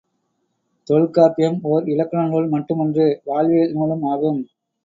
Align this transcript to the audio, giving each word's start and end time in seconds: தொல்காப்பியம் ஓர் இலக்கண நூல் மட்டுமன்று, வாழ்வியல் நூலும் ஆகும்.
தொல்காப்பியம் 0.87 1.59
ஓர் 1.63 1.85
இலக்கண 1.87 2.23
நூல் 2.27 2.49
மட்டுமன்று, 2.49 3.07
வாழ்வியல் 3.25 3.73
நூலும் 3.73 4.05
ஆகும். 4.11 4.41